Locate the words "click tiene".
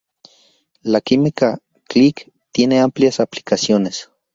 1.87-2.79